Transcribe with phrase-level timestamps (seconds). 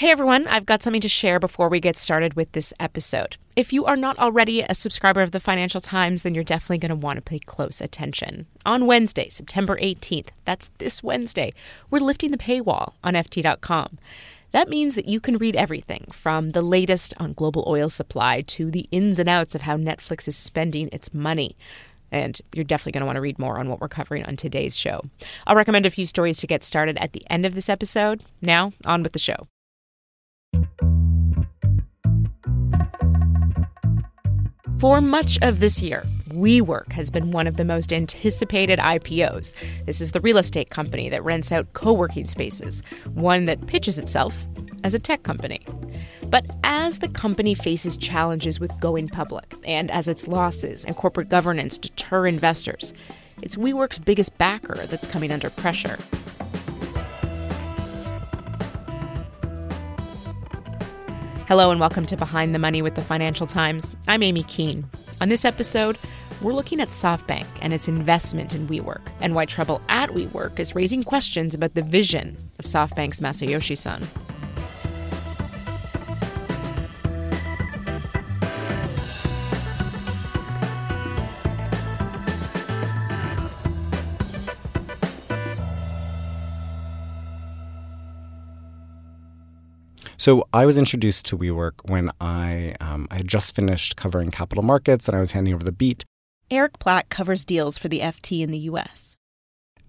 [0.00, 3.36] Hey everyone, I've got something to share before we get started with this episode.
[3.54, 6.88] If you are not already a subscriber of the Financial Times, then you're definitely going
[6.88, 8.46] to want to pay close attention.
[8.64, 11.52] On Wednesday, September 18th, that's this Wednesday,
[11.90, 13.98] we're lifting the paywall on FT.com.
[14.52, 18.70] That means that you can read everything from the latest on global oil supply to
[18.70, 21.58] the ins and outs of how Netflix is spending its money.
[22.10, 24.78] And you're definitely going to want to read more on what we're covering on today's
[24.78, 25.02] show.
[25.46, 28.24] I'll recommend a few stories to get started at the end of this episode.
[28.40, 29.46] Now, on with the show.
[34.80, 39.52] For much of this year, WeWork has been one of the most anticipated IPOs.
[39.84, 43.98] This is the real estate company that rents out co working spaces, one that pitches
[43.98, 44.34] itself
[44.82, 45.60] as a tech company.
[46.28, 51.28] But as the company faces challenges with going public, and as its losses and corporate
[51.28, 52.94] governance deter investors,
[53.42, 55.98] it's WeWork's biggest backer that's coming under pressure.
[61.50, 63.96] Hello and welcome to Behind the Money with the Financial Times.
[64.06, 64.88] I'm Aimee Keane.
[65.20, 65.98] On this episode,
[66.40, 70.76] we're looking at SoftBank and its investment in WeWork and why trouble at WeWork is
[70.76, 74.06] raising questions about the vision of SoftBank's Masayoshi Son.
[90.20, 94.62] So I was introduced to WeWork when I um, I had just finished covering capital
[94.62, 96.04] markets and I was handing over the beat.
[96.50, 99.16] Eric Platt covers deals for the FT in the US.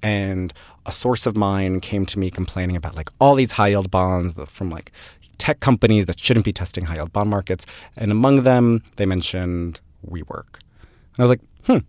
[0.02, 0.54] And
[0.86, 4.36] a source of mine came to me complaining about like all these high yield bonds
[4.48, 4.94] from like
[5.38, 7.66] tech companies that shouldn't be testing high yield bond markets.
[7.98, 10.62] And among them, they mentioned WeWork.
[10.62, 11.80] And I was like, hmm,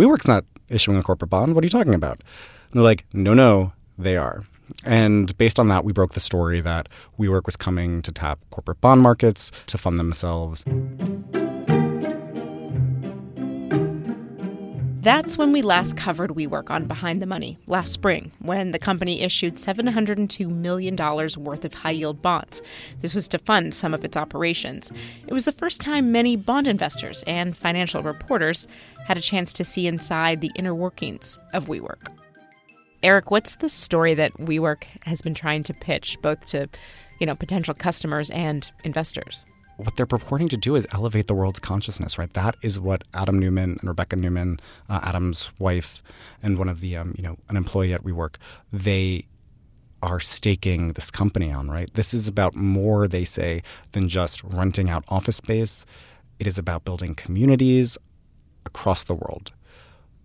[0.00, 1.54] WeWork's not issuing a corporate bond.
[1.54, 2.22] What are you talking about?
[2.22, 4.46] And they're like, no, no, they are.
[4.84, 8.80] And based on that, we broke the story that WeWork was coming to tap corporate
[8.80, 10.64] bond markets to fund themselves.
[15.00, 19.22] That's when we last covered WeWork on Behind the Money, last spring, when the company
[19.22, 22.60] issued $702 million worth of high yield bonds.
[23.00, 24.92] This was to fund some of its operations.
[25.26, 28.66] It was the first time many bond investors and financial reporters
[29.06, 32.08] had a chance to see inside the inner workings of WeWork.
[33.02, 36.68] Eric, what's the story that WeWork has been trying to pitch both to,
[37.20, 39.46] you know, potential customers and investors?
[39.76, 42.32] What they're purporting to do is elevate the world's consciousness, right?
[42.34, 46.02] That is what Adam Neumann and Rebecca Neumann, uh, Adam's wife,
[46.42, 48.34] and one of the, um, you know, an employee at WeWork,
[48.72, 49.24] they
[50.02, 51.92] are staking this company on, right?
[51.94, 55.86] This is about more, they say, than just renting out office space.
[56.40, 57.96] It is about building communities
[58.66, 59.52] across the world.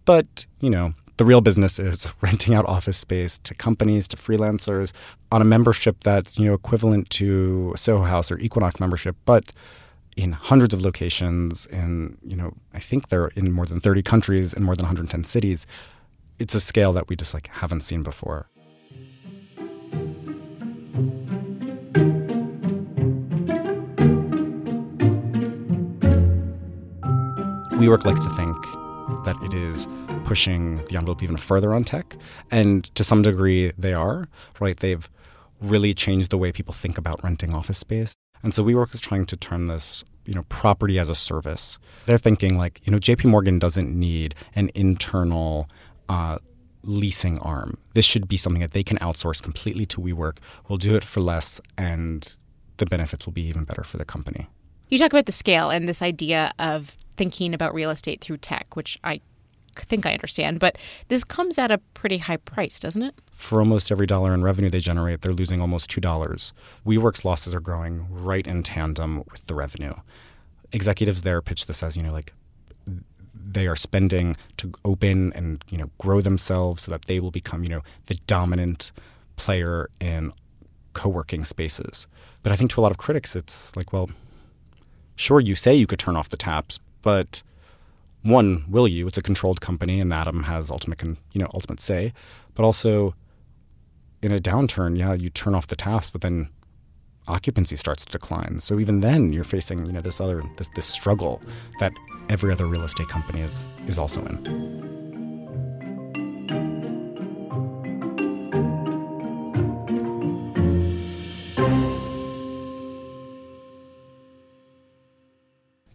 [0.05, 4.91] But, you know, the real business is renting out office space to companies, to freelancers
[5.31, 9.51] on a membership that's, you know, equivalent to Soho House or Equinox membership, but
[10.15, 14.53] in hundreds of locations in, you know, I think they're in more than 30 countries
[14.53, 15.65] in more than 110 cities.
[16.39, 18.47] It's a scale that we just like haven't seen before.
[27.79, 28.82] WeWork likes to think
[29.25, 29.87] that it is
[30.25, 32.15] pushing the envelope even further on tech.
[32.51, 34.27] And to some degree, they are,
[34.59, 34.79] right?
[34.79, 35.09] They've
[35.61, 38.13] really changed the way people think about renting office space.
[38.43, 41.77] And so WeWork is trying to turn this, you know, property as a service.
[42.05, 45.69] They're thinking like, you know, JP Morgan doesn't need an internal
[46.09, 46.39] uh,
[46.83, 47.77] leasing arm.
[47.93, 50.37] This should be something that they can outsource completely to WeWork.
[50.67, 52.35] We'll do it for less and
[52.77, 54.49] the benefits will be even better for the company.
[54.93, 58.75] You talk about the scale and this idea of thinking about real estate through tech,
[58.75, 59.21] which I
[59.75, 63.15] think I understand, but this comes at a pretty high price, doesn't it?
[63.35, 66.51] For almost every dollar in revenue they generate, they're losing almost $2.
[66.85, 69.95] WeWork's losses are growing right in tandem with the revenue.
[70.73, 72.31] Executives there pitch this as, you know, like
[73.33, 77.63] they are spending to open and, you know, grow themselves so that they will become,
[77.63, 78.91] you know, the dominant
[79.37, 80.31] player in
[80.93, 82.05] co-working spaces.
[82.43, 84.11] But I think to a lot of critics it's like, well,
[85.15, 87.41] sure you say you could turn off the taps, but
[88.23, 89.07] one, will you?
[89.07, 92.13] It's a controlled company, and Adam has ultimate, con, you know, ultimate say.
[92.55, 93.13] But also,
[94.21, 96.49] in a downturn, yeah, you turn off the taps, but then
[97.27, 98.59] occupancy starts to decline.
[98.61, 101.41] So even then, you're facing you know this other this this struggle
[101.79, 101.91] that
[102.29, 105.02] every other real estate company is is also in.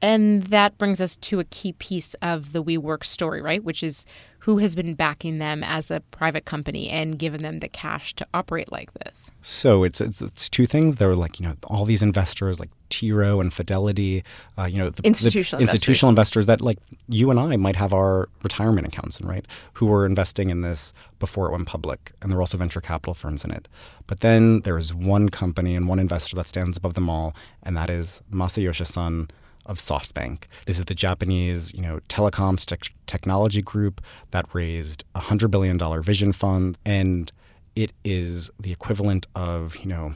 [0.08, 3.62] And that brings us to a key piece of the WeWork story, right?
[3.62, 4.06] Which is
[4.38, 8.26] who has been backing them as a private company and given them the cash to
[8.32, 9.30] operate like this.
[9.42, 10.96] So it's it's, it's two things.
[10.96, 13.12] There were like you know all these investors like T.
[13.12, 14.24] Rowe and Fidelity,
[14.56, 15.74] uh, you know the institutional the investors.
[15.74, 16.78] institutional investors that like
[17.10, 19.44] you and I might have our retirement accounts in, right?
[19.74, 23.12] Who were investing in this before it went public, and there were also venture capital
[23.12, 23.68] firms in it.
[24.06, 27.76] But then there is one company and one investor that stands above them all, and
[27.76, 29.28] that is Masayoshi Son
[29.68, 30.44] of SoftBank.
[30.66, 34.00] This is the Japanese, you know, telecoms te- technology group
[34.30, 37.30] that raised a hundred billion dollar vision fund, and
[37.76, 40.14] it is the equivalent of, you know,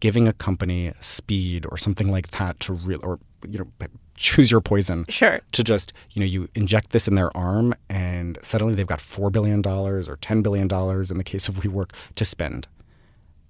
[0.00, 3.18] giving a company speed or something like that to real or
[3.48, 3.86] you know
[4.16, 5.06] choose your poison.
[5.08, 5.40] Sure.
[5.52, 9.30] To just you know you inject this in their arm, and suddenly they've got four
[9.30, 12.66] billion dollars or ten billion dollars in the case of WeWork to spend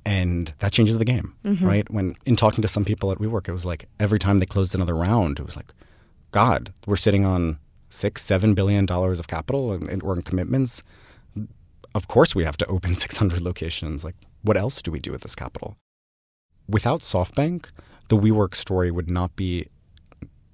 [0.07, 1.65] and that changes the game, mm-hmm.
[1.65, 1.91] right?
[1.91, 4.75] When in talking to some people at WeWork, it was like every time they closed
[4.75, 5.73] another round, it was like,
[6.31, 7.59] God, we're sitting on
[7.91, 10.83] six, seven billion dollars of capital and, or in commitments.
[11.95, 14.05] Of course, we have to open 600 locations.
[14.05, 15.77] Like, what else do we do with this capital?
[16.69, 17.67] Without SoftBank,
[18.09, 19.69] the WeWork story would not be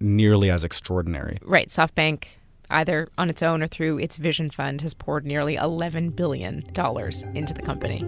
[0.00, 1.38] nearly as extraordinary.
[1.42, 1.68] Right.
[1.68, 2.24] SoftBank,
[2.68, 6.58] either on its own or through its Vision Fund, has poured nearly $11 billion
[7.34, 8.04] into the company.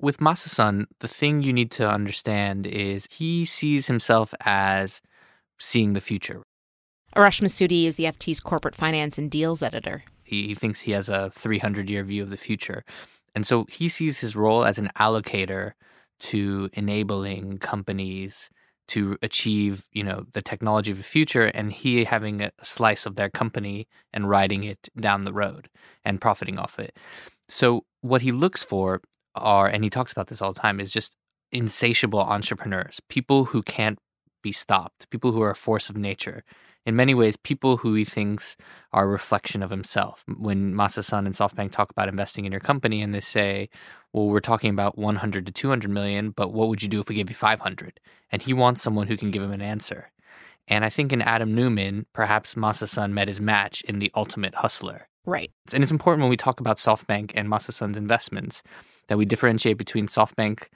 [0.00, 5.02] With Masa-san, the thing you need to understand is he sees himself as
[5.58, 6.42] seeing the future.
[7.14, 10.04] Arash Massoudi is the FT's corporate finance and deals editor.
[10.24, 12.82] He, he thinks he has a 300 year view of the future.
[13.34, 15.72] And so he sees his role as an allocator
[16.20, 18.48] to enabling companies
[18.88, 23.16] to achieve, you know, the technology of the future and he having a slice of
[23.16, 25.68] their company and riding it down the road
[26.04, 26.96] and profiting off it.
[27.48, 29.00] So what he looks for
[29.34, 31.16] are, and he talks about this all the time, is just
[31.52, 33.98] insatiable entrepreneurs, people who can't
[34.42, 36.44] be stopped, people who are a force of nature.
[36.86, 38.56] In many ways, people who he thinks
[38.92, 40.24] are a reflection of himself.
[40.38, 43.68] When Masa-san and SoftBank talk about investing in your company and they say,
[44.12, 47.16] well, we're talking about 100 to 200 million, but what would you do if we
[47.16, 48.00] gave you 500?
[48.32, 50.10] And he wants someone who can give him an answer.
[50.66, 55.08] And I think in Adam Neumann, perhaps Masa-san met his match in the ultimate hustler.
[55.26, 55.50] Right.
[55.74, 58.62] And it's important when we talk about SoftBank and Masa-san's investments
[59.10, 60.68] that we differentiate between SoftBank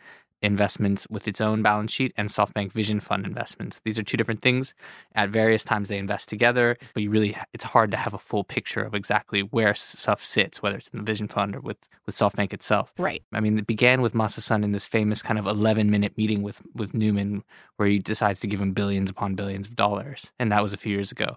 [0.42, 3.80] investments with its own balance sheet and SoftBank Vision Fund investments.
[3.84, 4.74] These are two different things.
[5.14, 8.42] At various times they invest together, but you really it's hard to have a full
[8.42, 12.16] picture of exactly where stuff sits, whether it's in the Vision Fund or with with
[12.16, 12.92] SoftBank itself.
[12.98, 13.22] Right.
[13.32, 16.60] I mean, it began with Masa-san in this famous kind of 11 minute meeting with
[16.74, 17.44] with Neumann,
[17.76, 20.76] where he decides to give him billions upon billions of dollars, and that was a
[20.76, 21.36] few years ago.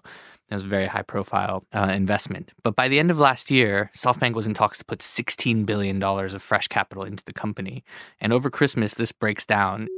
[0.50, 2.52] It was a very high profile uh, investment.
[2.62, 6.02] But by the end of last year, SoftBank was in talks to put $16 billion
[6.02, 7.84] of fresh capital into the company.
[8.20, 9.88] And over Christmas, this breaks down.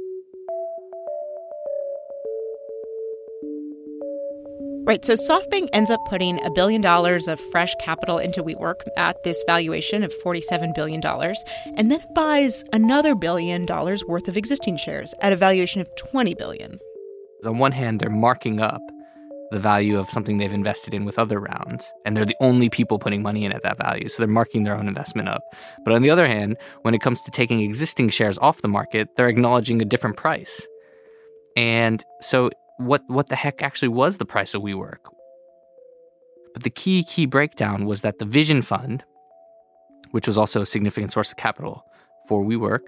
[4.83, 5.05] Right.
[5.05, 9.41] So SoftBank ends up putting a billion dollars of fresh capital into WeWork at this
[9.45, 15.13] valuation of $47 billion, and then it buys another billion dollars worth of existing shares
[15.21, 16.79] at a valuation of 20 billion.
[17.45, 18.81] On one hand, they're marking up
[19.51, 21.91] the value of something they've invested in with other rounds.
[22.05, 24.07] And they're the only people putting money in at that value.
[24.07, 25.43] So they're marking their own investment up.
[25.83, 29.09] But on the other hand, when it comes to taking existing shares off the market,
[29.15, 30.65] they're acknowledging a different price.
[31.57, 34.99] And so what what the heck actually was the price of WeWork?
[36.53, 39.03] But the key key breakdown was that the Vision Fund,
[40.11, 41.85] which was also a significant source of capital
[42.27, 42.81] for WeWork,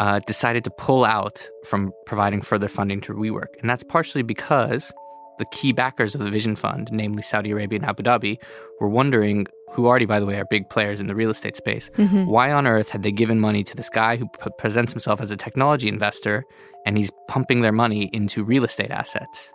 [0.00, 4.92] uh, decided to pull out from providing further funding to WeWork, and that's partially because
[5.38, 8.38] the key backers of the Vision Fund, namely Saudi Arabia and Abu Dhabi,
[8.80, 11.90] were wondering, who already, by the way, are big players in the real estate space,
[11.96, 12.26] mm-hmm.
[12.26, 15.30] why on earth had they given money to this guy who p- presents himself as
[15.30, 16.44] a technology investor
[16.86, 19.52] and he's pumping their money into real estate assets?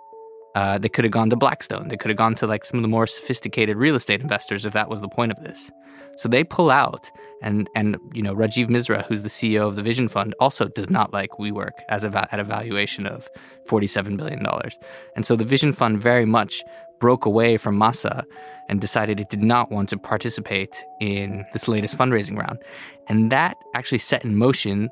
[0.56, 1.88] Uh, they could have gone to Blackstone.
[1.88, 4.74] They could have gone to like some of the more sophisticated real estate investors if
[4.74, 5.72] that was the point of this.
[6.20, 7.10] So they pull out,
[7.42, 10.90] and and you know Rajiv Misra, who's the CEO of the Vision Fund, also does
[10.90, 13.30] not like WeWork as a at a valuation of
[13.66, 14.78] forty seven billion dollars.
[15.16, 16.62] And so the Vision Fund very much
[17.00, 18.26] broke away from Masa
[18.68, 22.60] and decided it did not want to participate in this latest fundraising round,
[23.08, 24.90] and that actually set in motion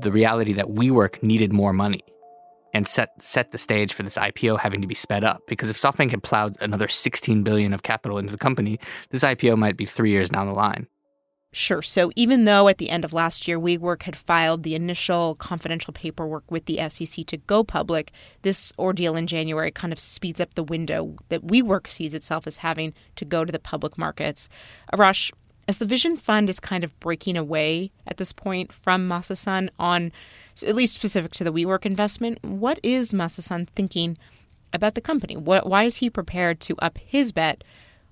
[0.00, 2.02] the reality that WeWork needed more money
[2.74, 5.42] and set set the stage for this IPO having to be sped up.
[5.46, 8.78] Because if SoftBank had plowed another 16 billion of capital into the company,
[9.10, 10.88] this IPO might be three years down the line.
[11.52, 11.82] Sure.
[11.82, 15.92] So even though at the end of last year WeWork had filed the initial confidential
[15.92, 18.10] paperwork with the SEC to go public,
[18.42, 22.56] this ordeal in January kind of speeds up the window that WeWork sees itself as
[22.56, 24.48] having to go to the public markets.
[24.92, 25.30] Arash,
[25.68, 30.12] as the Vision Fund is kind of breaking away at this point from Masa on,
[30.66, 34.18] at least specific to the WeWork investment, what is Masa thinking
[34.72, 35.36] about the company?
[35.36, 37.64] What, why is he prepared to up his bet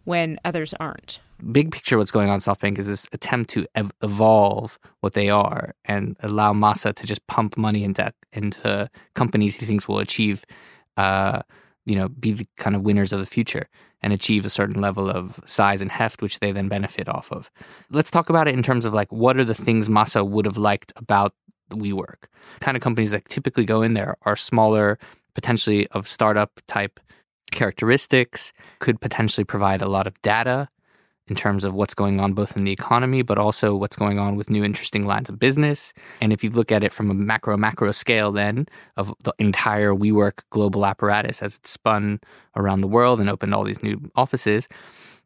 [0.04, 1.20] when others aren't?
[1.50, 5.74] Big picture, what's going on SoftBank is this attempt to ev- evolve what they are
[5.84, 10.44] and allow Masa to just pump money into into companies he thinks will achieve,
[10.96, 11.42] uh,
[11.84, 13.68] you know, be the kind of winners of the future
[14.02, 17.50] and achieve a certain level of size and heft, which they then benefit off of.
[17.90, 20.56] Let's talk about it in terms of like what are the things Masa would have
[20.56, 21.32] liked about
[21.68, 22.24] the WeWork.
[22.60, 24.98] kind of companies that typically go in there are smaller,
[25.34, 27.00] potentially of startup type
[27.50, 30.68] characteristics, could potentially provide a lot of data
[31.28, 34.36] in terms of what's going on both in the economy, but also what's going on
[34.36, 35.92] with new interesting lines of business.
[36.20, 39.92] And if you look at it from a macro macro scale, then of the entire
[39.92, 42.20] WeWork global apparatus as it's spun
[42.56, 44.68] around the world and opened all these new offices,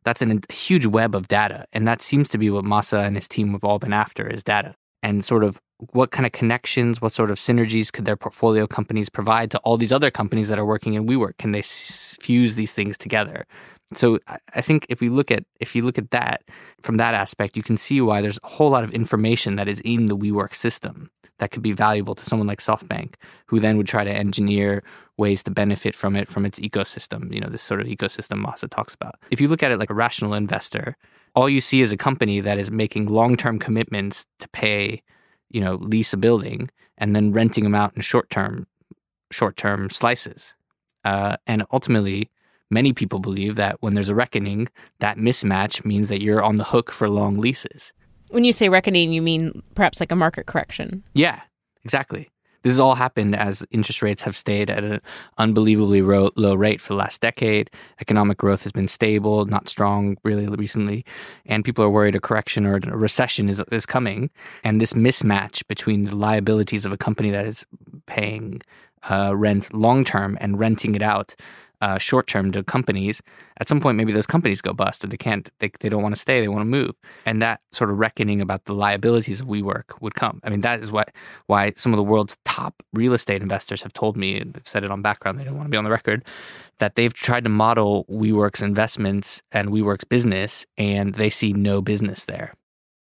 [0.04, 1.66] that's an, a huge web of data.
[1.72, 4.44] And that seems to be what Masa and his team have all been after is
[4.44, 5.60] data and sort of
[5.92, 9.76] what kind of connections, what sort of synergies could their portfolio companies provide to all
[9.76, 11.36] these other companies that are working in WeWork?
[11.38, 13.46] Can they s- fuse these things together?
[13.94, 14.18] So
[14.52, 16.42] I think if we look at if you look at that
[16.80, 19.80] from that aspect, you can see why there's a whole lot of information that is
[19.80, 23.14] in the WeWork system that could be valuable to someone like SoftBank,
[23.46, 24.82] who then would try to engineer
[25.18, 27.32] ways to benefit from it from its ecosystem.
[27.32, 29.16] You know, this sort of ecosystem Masa talks about.
[29.30, 30.96] If you look at it like a rational investor,
[31.34, 35.02] all you see is a company that is making long-term commitments to pay,
[35.50, 38.66] you know, lease a building and then renting them out in short-term
[39.30, 40.54] short-term slices.
[41.04, 42.30] Uh, and ultimately,
[42.70, 44.68] Many people believe that when there's a reckoning,
[44.98, 47.92] that mismatch means that you're on the hook for long leases.
[48.30, 51.04] When you say reckoning, you mean perhaps like a market correction?
[51.14, 51.40] Yeah,
[51.84, 52.28] exactly.
[52.66, 55.00] This has all happened as interest rates have stayed at an
[55.38, 57.70] unbelievably ro- low rate for the last decade.
[58.00, 61.04] Economic growth has been stable, not strong really recently,
[61.44, 64.30] and people are worried a correction or a recession is, is coming.
[64.64, 67.64] And this mismatch between the liabilities of a company that is
[68.06, 68.62] paying
[69.08, 71.36] uh, rent long term and renting it out
[71.80, 73.22] uh, short term to companies,
[73.58, 76.14] at some point maybe those companies go bust or they can't, they, they don't want
[76.14, 76.94] to stay, they want to move.
[77.24, 80.40] And that sort of reckoning about the liabilities of WeWork would come.
[80.44, 81.10] I mean, that is what
[81.46, 84.90] why some of the world's top real estate investors have told me, they've said it
[84.90, 86.24] on background, they don't want to be on the record,
[86.78, 92.24] that they've tried to model WeWork's investments and WeWork's business and they see no business
[92.26, 92.54] there.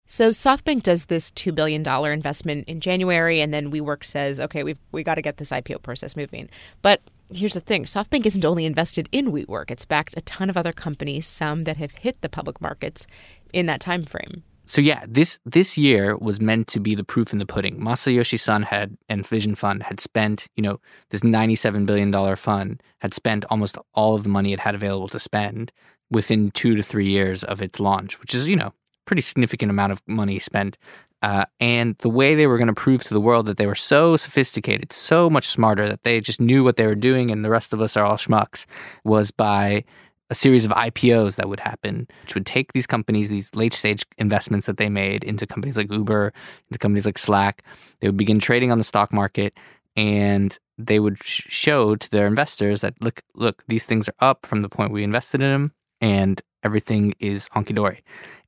[0.09, 4.79] So SoftBank does this $2 billion investment in January, and then WeWork says, okay, we've
[4.93, 6.49] we got to get this IPO process moving.
[6.81, 7.01] But
[7.33, 10.71] here's the thing SoftBank isn't only invested in WeWork, it's backed a ton of other
[10.71, 13.05] companies, some that have hit the public markets
[13.51, 14.43] in that time frame.
[14.65, 17.77] So yeah, this this year was meant to be the proof in the pudding.
[17.77, 22.81] Masayoshi Son had and Vision Fund had spent, you know, this ninety-seven billion dollar fund
[22.99, 25.73] had spent almost all of the money it had available to spend
[26.09, 28.73] within two to three years of its launch, which is, you know,
[29.07, 30.77] pretty significant amount of money spent.
[31.23, 33.73] Uh, and the way they were going to prove to the world that they were
[33.73, 37.49] so sophisticated, so much smarter, that they just knew what they were doing and the
[37.49, 38.67] rest of us are all schmucks,
[39.03, 39.83] was by
[40.29, 44.05] a series of IPOs that would happen, which would take these companies, these late stage
[44.17, 46.33] investments that they made into companies like Uber,
[46.69, 47.63] into companies like Slack.
[47.99, 49.57] They would begin trading on the stock market
[49.95, 54.45] and they would sh- show to their investors that look, look, these things are up
[54.45, 55.71] from the point we invested in them
[56.01, 58.03] and everything is honky dory.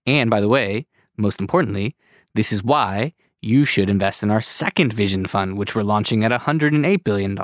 [0.09, 0.87] And by the way,
[1.17, 1.95] most importantly,
[2.33, 6.31] this is why you should invest in our second vision fund, which we're launching at
[6.31, 7.37] $108 billion.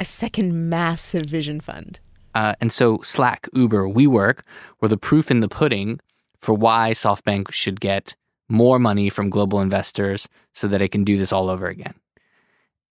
[0.00, 1.98] A second massive vision fund.
[2.36, 4.42] Uh, and so Slack, Uber, WeWork
[4.80, 5.98] were the proof in the pudding
[6.40, 8.14] for why SoftBank should get
[8.48, 11.94] more money from global investors so that it can do this all over again.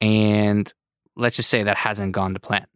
[0.01, 0.71] And
[1.15, 2.67] let's just say that hasn't gone to plan.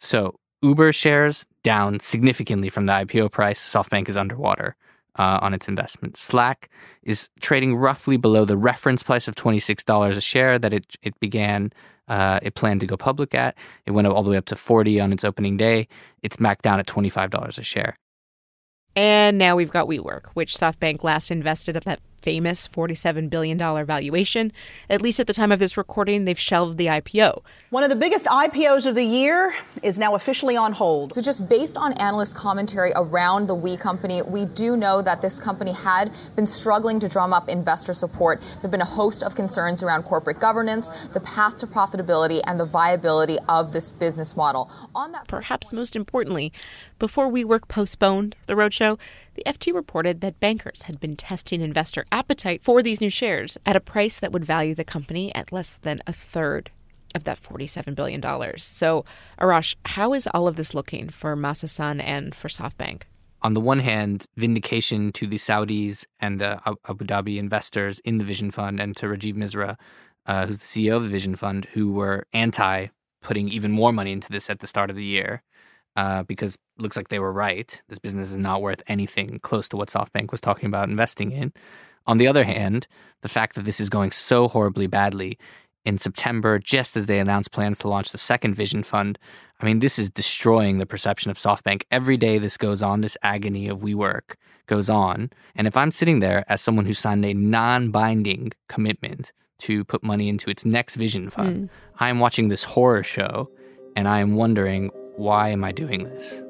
[0.00, 3.60] So Uber shares down significantly from the IPO price.
[3.60, 4.74] SoftBank is underwater
[5.18, 6.16] uh, on its investment.
[6.16, 6.70] Slack
[7.02, 11.72] is trading roughly below the reference price of $26 a share that it, it began,
[12.08, 13.56] uh, it planned to go public at.
[13.86, 15.88] It went all the way up to 40 on its opening day.
[16.22, 17.96] It's back down at $25 a share.
[18.94, 21.84] And now we've got WeWork, which SoftBank last invested at
[22.22, 24.52] famous $47 billion valuation.
[24.90, 27.42] At least at the time of this recording, they've shelved the IPO.
[27.70, 31.12] One of the biggest IPOs of the year is now officially on hold.
[31.12, 35.38] So, just based on analyst commentary around the We company, we do know that this
[35.40, 38.40] company had been struggling to drum up investor support.
[38.40, 42.58] There have been a host of concerns around corporate governance, the path to profitability, and
[42.58, 44.70] the viability of this business model.
[44.94, 46.52] On that, perhaps most importantly,
[46.98, 48.98] before WeWork postponed the roadshow,
[49.34, 53.76] the FT reported that bankers had been testing investor appetite for these new shares at
[53.76, 56.70] a price that would value the company at less than a third
[57.14, 58.22] of that $47 billion.
[58.58, 59.04] So,
[59.40, 63.02] Arash, how is all of this looking for Masa Son and for SoftBank?
[63.42, 68.24] On the one hand, vindication to the Saudis and the Abu Dhabi investors in the
[68.24, 69.76] Vision Fund and to Rajiv Misra,
[70.24, 72.88] uh, who's the CEO of the Vision Fund, who were anti
[73.22, 75.42] putting even more money into this at the start of the year
[75.96, 77.82] uh, because looks like they were right.
[77.88, 81.52] This business is not worth anything close to what SoftBank was talking about investing in.
[82.06, 82.86] On the other hand,
[83.22, 85.38] the fact that this is going so horribly badly
[85.84, 89.18] in September, just as they announced plans to launch the second Vision Fund,
[89.60, 91.82] I mean, this is destroying the perception of SoftBank.
[91.90, 94.34] Every day this goes on, this agony of WeWork
[94.66, 95.30] goes on.
[95.54, 100.02] And if I'm sitting there as someone who signed a non binding commitment to put
[100.02, 101.68] money into its next Vision Fund, mm.
[101.98, 103.48] I'm watching this horror show
[103.94, 106.42] and I am wondering why am I doing this?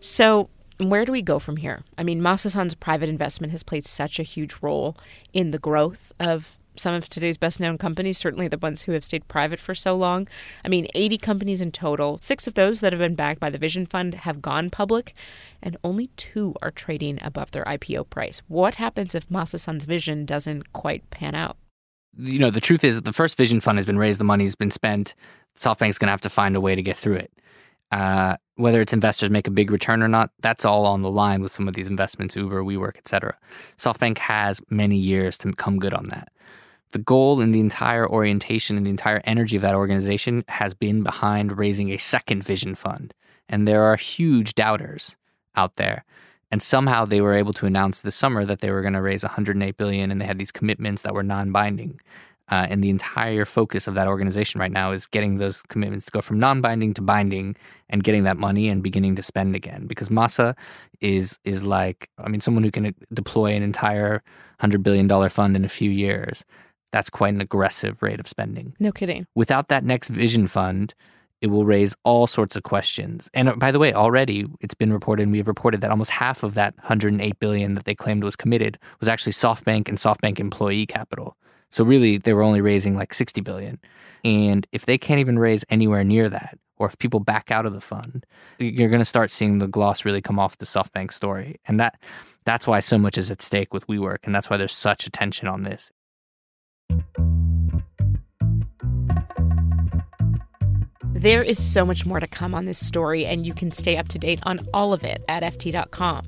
[0.00, 1.84] So, where do we go from here?
[1.96, 4.96] I mean, Masa Son's private investment has played such a huge role
[5.32, 9.04] in the growth of some of today's best known companies, certainly the ones who have
[9.04, 10.26] stayed private for so long.
[10.64, 12.18] I mean, 80 companies in total.
[12.22, 15.14] Six of those that have been backed by the Vision Fund have gone public,
[15.62, 18.42] and only two are trading above their IPO price.
[18.48, 21.56] What happens if Masa Son's vision doesn't quite pan out?
[22.16, 24.54] You know, the truth is that the first Vision Fund has been raised, the money's
[24.54, 25.14] been spent.
[25.56, 27.32] SoftBank's going to have to find a way to get through it.
[27.90, 31.42] Uh, whether its investors make a big return or not, that's all on the line
[31.42, 33.36] with some of these investments, Uber, WeWork, et cetera.
[33.76, 36.28] SoftBank has many years to come good on that.
[36.92, 41.02] The goal and the entire orientation and the entire energy of that organization has been
[41.02, 43.14] behind raising a second Vision Fund.
[43.48, 45.16] And there are huge doubters
[45.54, 46.04] out there
[46.52, 49.24] and somehow they were able to announce this summer that they were going to raise
[49.24, 51.98] 108 billion and they had these commitments that were non-binding.
[52.50, 56.12] Uh, and the entire focus of that organization right now is getting those commitments to
[56.12, 57.56] go from non-binding to binding
[57.88, 59.86] and getting that money and beginning to spend again.
[59.86, 60.54] Because masa
[61.00, 64.22] is is like i mean someone who can deploy an entire
[64.58, 66.44] 100 billion dollar fund in a few years
[66.92, 68.76] that's quite an aggressive rate of spending.
[68.78, 69.26] No kidding.
[69.34, 70.94] Without that next vision fund
[71.42, 73.28] it will raise all sorts of questions.
[73.34, 76.10] And uh, by the way, already it's been reported, and we have reported that almost
[76.10, 80.38] half of that 108 billion that they claimed was committed was actually SoftBank and SoftBank
[80.38, 81.36] employee capital.
[81.70, 83.80] So really, they were only raising like 60 billion.
[84.24, 87.72] And if they can't even raise anywhere near that, or if people back out of
[87.72, 88.24] the fund,
[88.58, 91.60] you're going to start seeing the gloss really come off the SoftBank story.
[91.66, 91.98] And that
[92.44, 95.48] that's why so much is at stake with WeWork, and that's why there's such attention
[95.48, 95.90] on this.
[101.22, 104.08] There is so much more to come on this story, and you can stay up
[104.08, 106.26] to date on all of it at FT.com.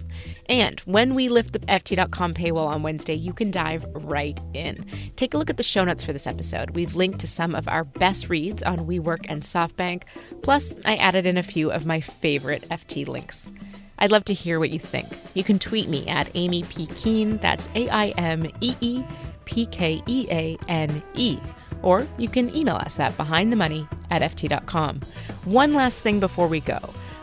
[0.48, 4.87] And when we lift the FT.com paywall on Wednesday, you can dive right in.
[5.16, 6.76] Take a look at the show notes for this episode.
[6.76, 10.04] We've linked to some of our best reads on WeWork and SoftBank.
[10.42, 13.52] Plus, I added in a few of my favorite FT links.
[13.98, 15.09] I'd love to hear what you think.
[15.35, 16.87] You can tweet me at Aimee P.
[16.87, 19.02] Keane, that's A I M E E
[19.44, 21.40] P K E A N E
[21.85, 25.01] or you can email us at behindthemoney at ft.com.
[25.44, 26.81] One last thing before we go.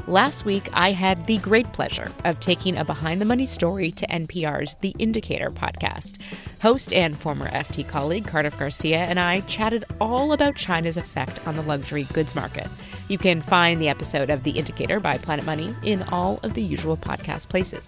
[0.08, 4.08] Last week, I had the great pleasure of taking a behind the money story to
[4.08, 6.16] NPR's The Indicator podcast.
[6.62, 11.56] Host and former FT colleague Cardiff Garcia and I chatted all about China's effect on
[11.56, 12.68] the luxury goods market.
[13.10, 16.64] You can find the episode of The Indicator by Planet Money in all of the
[16.64, 17.88] usual podcast places.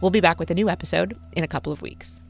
[0.00, 2.20] We'll be back with a new episode in a couple of weeks.